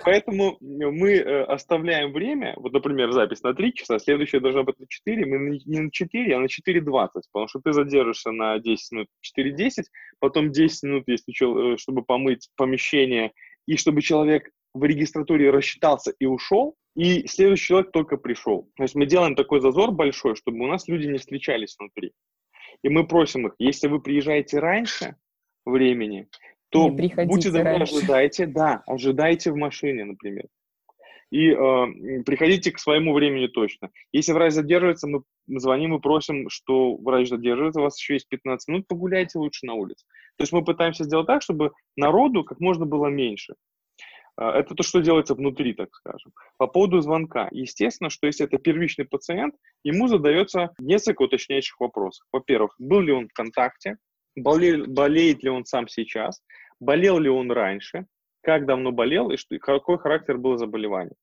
[0.03, 4.87] Поэтому мы э, оставляем время, вот, например, запись на 3 часа, следующая должна быть на
[4.87, 9.07] 4, мы не на 4, а на 4.20, потому что ты задержишься на 10 минут
[9.37, 9.83] 4.10,
[10.19, 13.31] потом 10 минут, если э, чтобы помыть помещение,
[13.67, 18.69] и чтобы человек в регистратуре рассчитался и ушел, и следующий человек только пришел.
[18.75, 22.11] То есть мы делаем такой зазор большой, чтобы у нас люди не встречались внутри.
[22.83, 25.15] И мы просим их, если вы приезжаете раньше
[25.65, 26.27] времени,
[26.71, 30.45] то будьте добры, ожидайте, да, ожидайте в машине, например.
[31.31, 33.89] И э, приходите к своему времени точно.
[34.11, 38.67] Если врач задерживается, мы звоним и просим, что врач задерживается, у вас еще есть 15
[38.67, 40.05] минут, погуляйте лучше на улице.
[40.37, 43.55] То есть мы пытаемся сделать так, чтобы народу как можно было меньше.
[44.39, 46.33] Э, это то, что делается внутри, так скажем.
[46.57, 47.47] По поводу звонка.
[47.51, 52.25] Естественно, что если это первичный пациент, ему задается несколько уточняющих вопросов.
[52.33, 53.97] Во-первых, был ли он в контакте,
[54.35, 56.41] болеет, болеет ли он сам сейчас,
[56.79, 58.05] болел ли он раньше,
[58.41, 61.15] как давно болел и что, какой характер было заболевания.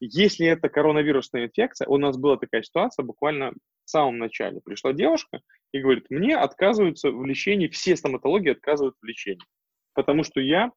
[0.00, 3.52] Если это коронавирусная инфекция, у нас была такая ситуация буквально
[3.84, 4.60] в самом начале.
[4.64, 5.40] Пришла девушка
[5.72, 9.44] и говорит, мне отказываются в лечении, все стоматологии отказывают в лечении,
[9.94, 10.72] потому что я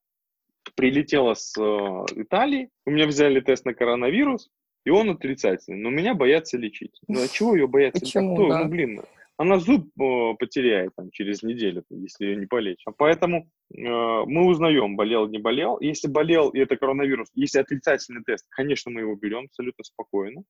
[0.75, 4.49] прилетела с э, Италии, у меня взяли тест на коронавирус,
[4.85, 6.99] и он отрицательный, но меня боятся лечить.
[7.07, 8.01] Ну а чего ее бояться?
[8.01, 8.49] Почему, Кто?
[8.49, 8.63] Да?
[8.63, 9.01] Ну, блин,
[9.37, 12.83] она зуб э, потеряет там, через неделю, если ее не полечить.
[12.97, 15.79] Поэтому э, мы узнаем, болел, не болел.
[15.79, 20.43] Если болел, и это коронавирус, если отрицательный тест, конечно, мы его берем абсолютно спокойно.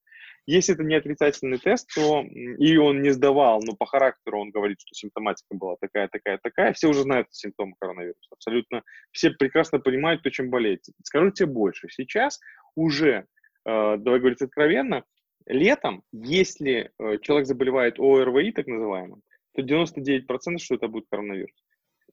[0.45, 4.77] Если это не отрицательный тест, то и он не сдавал, но по характеру он говорит,
[4.79, 8.29] что симптоматика была такая, такая, такая, все уже знают симптомы коронавируса.
[8.31, 10.85] Абсолютно все прекрасно понимают, кто чем болеет.
[11.03, 11.89] Скажу тебе больше.
[11.89, 12.39] Сейчас
[12.75, 13.25] уже,
[13.65, 15.03] э, давай говорить откровенно,
[15.47, 19.21] Летом, если э, человек заболевает ОРВИ, так называемым,
[19.53, 21.63] то 99% что это будет коронавирус.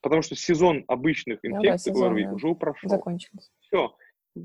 [0.01, 2.33] Потому что сезон обычных инфекций ну, да, сезон, ОРВИ да.
[2.33, 2.89] уже прошел.
[2.89, 3.51] Закончился.
[3.61, 3.97] Все,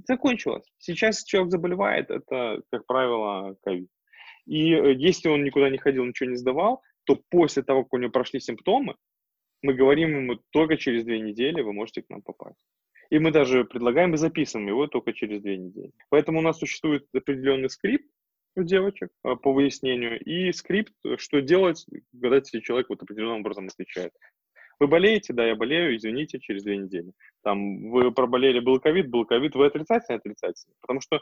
[0.07, 0.65] закончилось.
[0.79, 3.89] Сейчас человек заболевает, это, как правило, ковид.
[4.45, 7.97] И э, если он никуда не ходил, ничего не сдавал, то после того, как у
[7.97, 8.95] него прошли симптомы,
[9.61, 12.57] мы говорим ему, только через две недели вы можете к нам попасть.
[13.11, 15.91] И мы даже предлагаем и записываем его только через две недели.
[16.09, 18.09] Поэтому у нас существует определенный скрипт,
[18.59, 21.85] у девочек а, по выяснению, и скрипт, что делать,
[22.19, 24.11] когда тебе человек вот определенным образом отвечает.
[24.79, 25.33] Вы болеете?
[25.33, 27.11] Да, я болею, извините, через две недели.
[27.43, 30.75] Там, вы проболели, был ковид, был ковид, вы отрицательный, отрицательный.
[30.81, 31.19] Потому что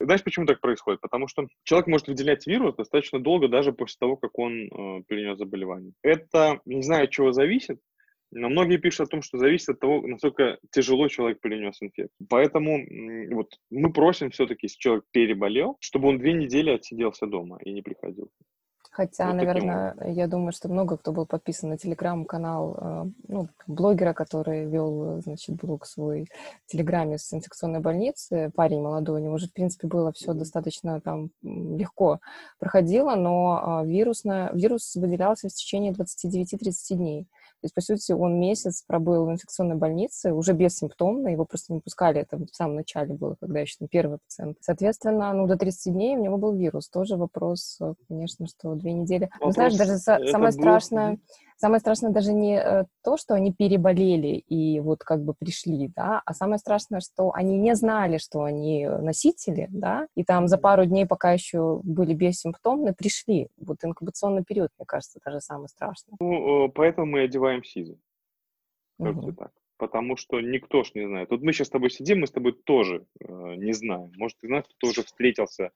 [0.00, 1.00] знаешь, почему так происходит?
[1.00, 5.38] Потому что человек может выделять вирус достаточно долго, даже после того, как он э, перенес
[5.38, 5.92] заболевание.
[6.02, 7.80] Это, не знаю, от чего зависит,
[8.30, 12.26] но многие пишут о том, что зависит от того, насколько тяжело человек перенес инфекцию.
[12.28, 12.84] Поэтому
[13.34, 17.82] вот мы просим все-таки, если человек переболел, чтобы он две недели отсиделся дома и не
[17.82, 18.30] приходил.
[18.96, 24.14] Хотя, вот наверное, я думаю, что много кто был подписан на телеграм-канал э, ну, блогера,
[24.14, 26.26] который вел, значит, блог свой
[26.64, 28.50] в телеграме с инфекционной больницы.
[28.54, 32.20] Парень молодой, у него же, в принципе, было все достаточно там легко
[32.58, 37.28] проходило, но э, вирусно, вирус выделялся в течение 29-30 дней.
[37.60, 41.80] То есть, по сути, он месяц пробыл в инфекционной больнице, уже бессимптомно, его просто не
[41.80, 44.58] пускали, это в самом начале было, когда еще там первый пациент.
[44.60, 46.88] Соответственно, ну, до 30 дней у него был вирус.
[46.88, 49.28] Тоже вопрос, э, конечно, что две недели.
[49.34, 50.52] Вопрос, ну, знаешь, даже самое был...
[50.52, 51.18] страшное,
[51.58, 56.20] Самое страшное даже не э, то, что они переболели и вот как бы пришли, да,
[56.26, 60.84] а самое страшное, что они не знали, что они носители, да, и там за пару
[60.84, 63.48] дней, пока еще были бессимптомны, пришли.
[63.56, 66.16] Вот инкубационный период, мне кажется, даже самое страшное.
[66.20, 67.98] Ну, э, поэтому мы одеваем СИЗы.
[68.98, 69.32] Угу.
[69.32, 69.50] так.
[69.78, 71.30] Потому что никто ж не знает.
[71.30, 74.12] Вот мы сейчас с тобой сидим, мы с тобой тоже э, не знаем.
[74.16, 75.70] Может, ты знаешь, кто уже встретился э,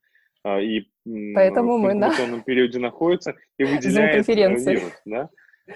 [0.45, 0.89] и
[1.35, 5.29] Поэтому в мы, периоде находится и выделяет вирус, да?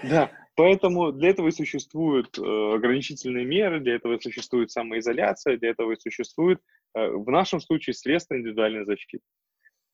[0.03, 5.69] Да, поэтому для этого и существуют э, ограничительные меры, для этого и существует самоизоляция, для
[5.69, 6.59] этого и существует,
[6.95, 9.23] э, в нашем случае, средства индивидуальной защиты.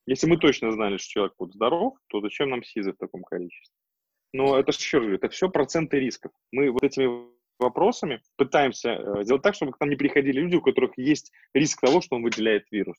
[0.06, 3.74] Если мы точно знали, что человек будет здоров, то зачем нам СИЗы в таком количестве?
[4.32, 6.32] Но это еще раз это все проценты рисков.
[6.50, 7.28] Мы вот этими
[7.62, 11.80] вопросами пытаемся э, сделать так, чтобы к нам не приходили люди, у которых есть риск
[11.80, 12.96] того, что он выделяет вирус.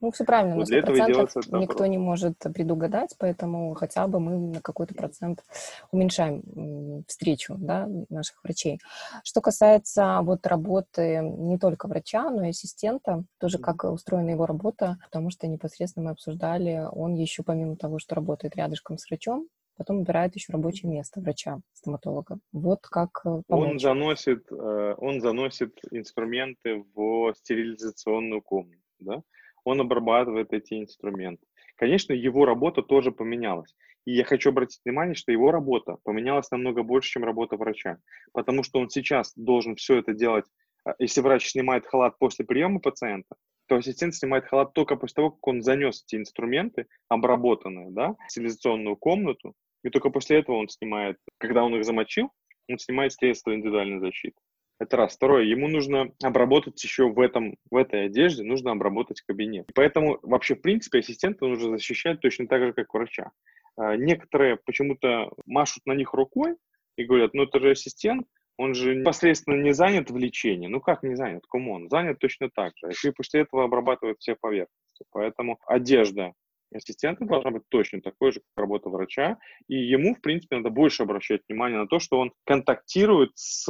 [0.00, 1.88] Ну, все правильно, вот для этого делается никто вопрос.
[1.88, 5.44] не может предугадать, поэтому хотя бы мы на какой-то процент
[5.90, 8.80] уменьшаем встречу да, наших врачей.
[9.24, 14.98] Что касается вот работы не только врача, но и ассистента, тоже как устроена его работа,
[15.04, 19.48] потому что непосредственно мы обсуждали, он еще помимо того, что работает рядышком с врачом,
[19.78, 22.38] потом выбирает еще рабочее место врача, стоматолога.
[22.52, 23.70] Вот как э, помочь.
[23.70, 29.22] Он заносит, э, он заносит инструменты в стерилизационную комнату, да?
[29.64, 31.46] он обрабатывает эти инструменты.
[31.76, 33.74] Конечно, его работа тоже поменялась.
[34.04, 37.98] И я хочу обратить внимание, что его работа поменялась намного больше, чем работа врача.
[38.32, 40.46] Потому что он сейчас должен все это делать,
[40.86, 43.36] э, если врач снимает халат после приема пациента,
[43.68, 48.30] то ассистент снимает халат только после того, как он занес эти инструменты, обработанные, да, в
[48.30, 52.30] стерилизационную комнату, и только после этого он снимает, когда он их замочил,
[52.68, 54.36] он снимает средства индивидуальной защиты.
[54.80, 55.16] Это раз.
[55.16, 59.68] Второе, ему нужно обработать еще в, этом, в этой одежде, нужно обработать кабинет.
[59.74, 63.32] поэтому вообще, в принципе, ассистента нужно защищать точно так же, как врача.
[63.76, 66.56] А, некоторые почему-то машут на них рукой
[66.96, 70.68] и говорят, ну это же ассистент, он же непосредственно не занят в лечении.
[70.68, 71.44] Ну как не занят?
[71.48, 71.88] Кому он?
[71.88, 72.90] Занят точно так же.
[73.04, 75.04] И после этого обрабатывает все поверхности.
[75.10, 76.34] Поэтому одежда
[76.72, 81.02] ассистента должна быть точно такой же, как работа врача, и ему, в принципе, надо больше
[81.02, 83.68] обращать внимание на то, что он контактирует с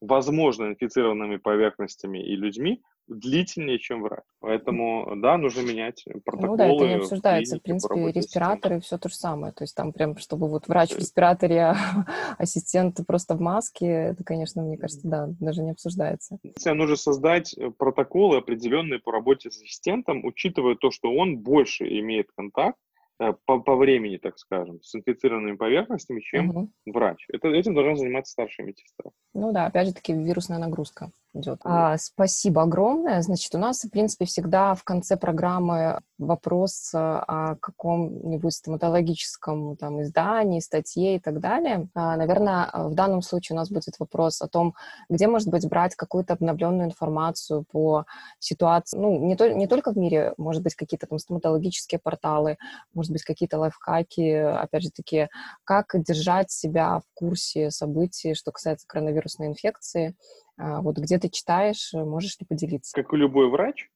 [0.00, 4.24] возможно инфицированными поверхностями и людьми длительнее, чем врач.
[4.40, 6.50] Поэтому, да, нужно менять протоколы.
[6.50, 7.56] Ну да, это не обсуждается.
[7.58, 9.52] В принципе, респираторы все то же самое.
[9.52, 11.76] То есть там прям, чтобы вот врач в респираторе, а
[12.38, 16.38] ассистент просто в маске, это, конечно, мне кажется, да, даже не обсуждается.
[16.66, 22.28] Нужно создать э, протоколы определенные по работе с ассистентом, учитывая то, что он больше имеет
[22.36, 22.78] контакт
[23.18, 26.72] по, по времени, так скажем, с инфицированными поверхностями, чем угу.
[26.86, 27.26] врач.
[27.32, 29.10] Это, этим должна заниматься старшая медсестра.
[29.34, 31.60] Ну да, опять же таки вирусная нагрузка идет.
[31.64, 33.22] А, спасибо огромное.
[33.22, 40.60] Значит, у нас, в принципе, всегда в конце программы вопрос о каком-нибудь стоматологическом там, издании,
[40.60, 41.88] статье и так далее.
[41.94, 44.74] А, наверное, в данном случае у нас будет вопрос о том,
[45.08, 48.04] где, может быть, брать какую-то обновленную информацию по
[48.38, 52.56] ситуации, ну, не, то, не только в мире, может быть, какие-то там стоматологические порталы,
[52.94, 55.28] может быть, какие-то лайфхаки, опять же таки,
[55.64, 61.92] как держать себя в курсе событий, что касается коронавирусной инфекции, а, вот где ты читаешь,
[61.92, 62.92] можешь ли поделиться?
[62.94, 63.88] Как и любой врач,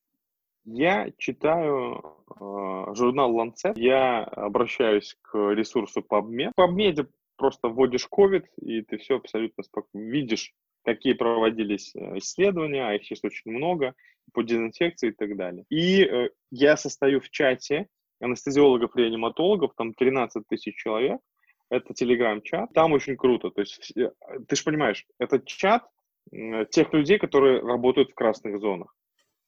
[0.64, 6.52] я читаю э, журнал Lancet, я обращаюсь к ресурсу PubMed.
[6.56, 10.52] В PubMed просто вводишь COVID, и ты все абсолютно спокойно видишь,
[10.84, 13.94] какие проводились э, исследования, а их сейчас очень много,
[14.32, 15.64] по дезинфекции и так далее.
[15.68, 17.88] И э, я состою в чате
[18.20, 21.20] анестезиологов, реаниматологов, там 13 тысяч человек,
[21.70, 24.12] это телеграм-чат, там очень круто, то есть э,
[24.46, 25.84] ты же понимаешь, этот чат
[26.70, 28.94] тех людей, которые работают в красных зонах.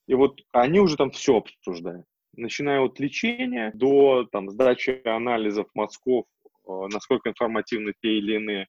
[0.07, 2.05] И вот они уже там все обсуждают.
[2.37, 6.49] Начиная от лечения до там, сдачи анализов мозгов, э,
[6.93, 8.67] насколько информативны те или иные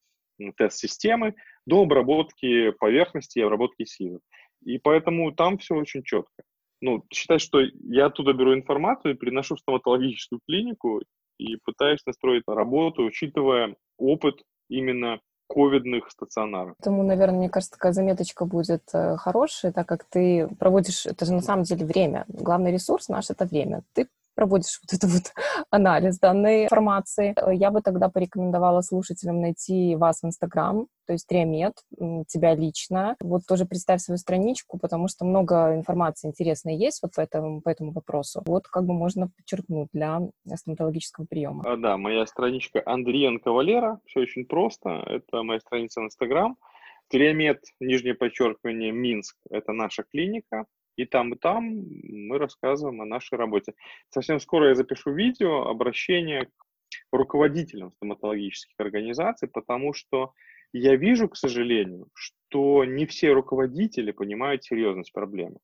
[0.57, 1.35] тест-системы
[1.65, 4.19] до обработки поверхности и обработки силы.
[4.63, 6.43] И поэтому там все очень четко.
[6.81, 11.01] Ну, считай, что я оттуда беру информацию приношу в стоматологическую клинику
[11.37, 16.75] и пытаюсь настроить работу, учитывая опыт именно ковидных стационаров.
[16.77, 21.33] Поэтому, наверное, мне кажется, такая заметочка будет э, хорошая, так как ты проводишь, это же
[21.33, 22.25] на самом деле время.
[22.27, 23.83] Главный ресурс наш— это время.
[23.93, 25.33] Ты проводишь вот этот вот
[25.71, 31.27] анализ данной информации, э, я бы тогда порекомендовала слушателям найти вас в Инстаграм, то есть
[31.27, 31.73] Триамет,
[32.27, 33.15] тебя лично.
[33.19, 37.69] Вот тоже представь свою страничку, потому что много информации интересной есть вот по этому, по
[37.69, 38.41] этому вопросу.
[38.45, 40.21] Вот как бы можно подчеркнуть для
[40.55, 41.63] стоматологического приема.
[41.65, 45.03] А, да, моя страничка Андриенко Валера, все очень просто.
[45.05, 46.57] Это моя страница в Инстаграм.
[47.07, 50.65] Триамет, нижнее подчеркивание, Минск, это наша клиника.
[50.95, 53.73] И там, и там мы рассказываем о нашей работе.
[54.09, 56.65] Совсем скоро я запишу видео, обращение к
[57.11, 60.33] руководителям стоматологических организаций, потому что
[60.73, 65.57] я вижу, к сожалению, что не все руководители понимают серьезность проблемы.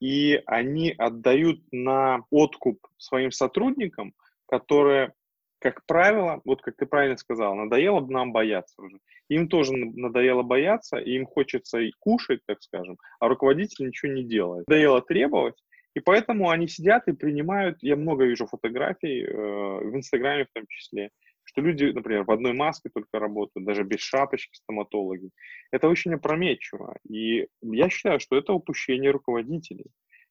[0.00, 4.14] И они отдают на откуп своим сотрудникам,
[4.46, 5.12] которые
[5.60, 8.98] как правило, вот как ты правильно сказал, надоело бы нам бояться уже.
[9.28, 14.24] Им тоже надоело бояться, и им хочется и кушать, так скажем, а руководитель ничего не
[14.24, 14.66] делает.
[14.66, 15.62] Надоело требовать,
[15.94, 20.64] и поэтому они сидят и принимают, я много вижу фотографий, э, в Инстаграме в том
[20.66, 21.10] числе,
[21.44, 25.30] что люди, например, в одной маске только работают, даже без шапочки стоматологи.
[25.72, 26.96] Это очень опрометчиво.
[27.08, 29.86] И я считаю, что это упущение руководителей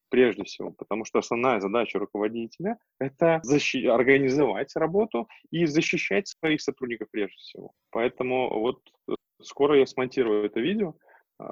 [0.10, 7.07] прежде всего, потому что основная задача руководителя– это защи- организовать работу и защищать своих сотрудников
[7.12, 7.72] прежде всего.
[7.91, 10.95] Поэтому вот э, скоро я смонтирую это видео,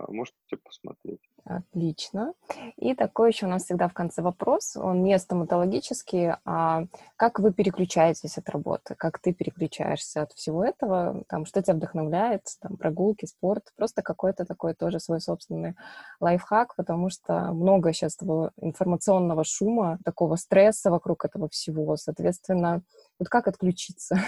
[0.09, 1.21] можете посмотреть.
[1.45, 2.33] Отлично.
[2.75, 4.75] И такой еще у нас всегда в конце вопрос.
[4.75, 8.95] Он не стоматологический, а как вы переключаетесь от работы?
[8.95, 11.23] Как ты переключаешься от всего этого?
[11.29, 12.41] Там, что тебя вдохновляет?
[12.61, 13.71] Там, прогулки, спорт?
[13.77, 15.75] Просто какой-то такой тоже свой собственный
[16.19, 21.95] лайфхак, потому что много сейчас того информационного шума, такого стресса вокруг этого всего.
[21.95, 22.81] Соответственно,
[23.19, 24.19] вот как отключиться?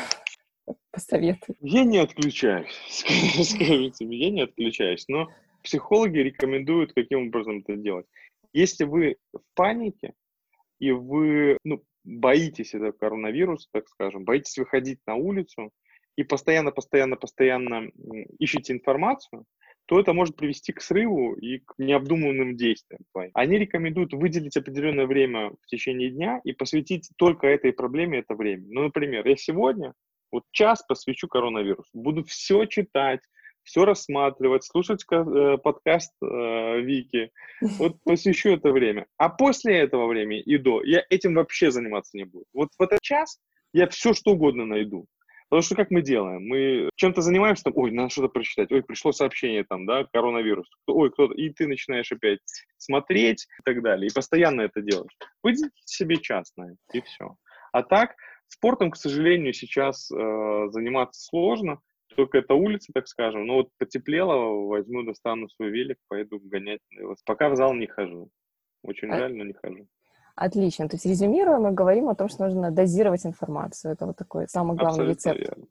[0.91, 1.55] Посоветуй.
[1.59, 2.73] Я не отключаюсь,
[3.43, 5.27] скажу тебе, я не отключаюсь, но
[5.63, 8.05] психологи рекомендуют, каким образом это делать.
[8.53, 10.13] Если вы в панике,
[10.79, 15.71] и вы ну, боитесь этого коронавируса, так скажем, боитесь выходить на улицу,
[16.15, 17.89] и постоянно, постоянно, постоянно
[18.39, 19.45] ищете информацию,
[19.85, 23.01] то это может привести к срыву и к необдуманным действиям.
[23.33, 28.65] Они рекомендуют выделить определенное время в течение дня и посвятить только этой проблеме это время.
[28.69, 29.93] Ну, например, я сегодня
[30.31, 33.21] вот час посвящу коронавирусу, буду все читать,
[33.63, 37.31] все рассматривать, слушать э, подкаст э, Вики.
[37.77, 39.05] Вот посвящу это время.
[39.17, 42.45] А после этого времени и до я этим вообще заниматься не буду.
[42.53, 43.39] Вот в этот час
[43.73, 45.07] я все что угодно найду.
[45.49, 46.47] Потому что как мы делаем?
[46.47, 51.09] Мы чем-то занимаемся, там, ой, надо что-то прочитать, ой, пришло сообщение там, да, коронавирус, ой,
[51.09, 52.39] кто-то, и ты начинаешь опять
[52.77, 55.17] смотреть и так далее, и постоянно это делаешь.
[55.41, 57.35] Выделите себе час на это, и все.
[57.71, 58.15] А так,
[58.47, 61.79] спортом, к сожалению, сейчас э, заниматься сложно,
[62.19, 63.45] только это улица, так скажем.
[63.45, 66.81] Но вот потеплело, возьму, достану свой велик, пойду гонять.
[67.25, 68.29] Пока в зал не хожу.
[68.83, 69.17] Очень а...
[69.19, 69.87] жаль, но не хожу.
[70.35, 70.89] Отлично.
[70.89, 73.93] То есть, резюмируя, мы говорим о том, что нужно дозировать информацию.
[73.93, 75.39] Это вот такой самый главный Абсолютно рецепт.
[75.39, 75.65] Верно.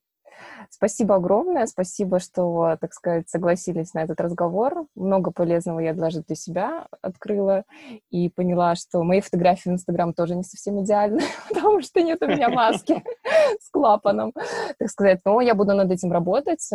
[0.71, 4.87] Спасибо огромное, спасибо, что, так сказать, согласились на этот разговор.
[4.95, 7.65] Много полезного я даже для себя открыла
[8.11, 12.27] и поняла, что мои фотографии в Инстаграм тоже не совсем идеальны, потому что нет у
[12.27, 13.03] меня маски
[13.61, 14.33] с клапаном,
[14.79, 15.21] так сказать.
[15.25, 16.69] Но я буду над этим работать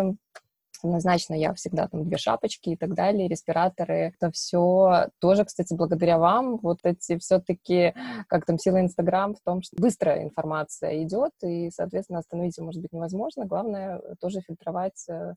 [0.83, 4.13] однозначно я всегда там две шапочки и так далее, респираторы.
[4.15, 6.57] Это все тоже, кстати, благодаря вам.
[6.61, 7.93] Вот эти все-таки,
[8.27, 12.81] как там, сила Инстаграм в том, что быстрая информация идет, и, соответственно, остановить ее может
[12.81, 13.45] быть невозможно.
[13.45, 15.33] Главное тоже фильтровать э,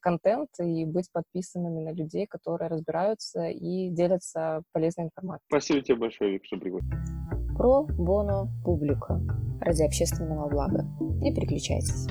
[0.00, 5.46] контент и быть подписанными на людей, которые разбираются и делятся полезной информацией.
[5.48, 6.82] Спасибо тебе большое, Виктор Бригой.
[7.56, 9.20] Про боно публика
[9.60, 10.84] ради общественного блага.
[11.20, 12.06] Не переключайтесь.